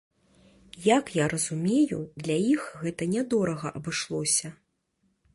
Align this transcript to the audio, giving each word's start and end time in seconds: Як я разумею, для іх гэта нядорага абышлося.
Як 0.97 1.05
я 1.17 1.25
разумею, 1.33 1.99
для 2.27 2.37
іх 2.53 2.63
гэта 2.85 3.03
нядорага 3.15 3.67
абышлося. 3.81 4.47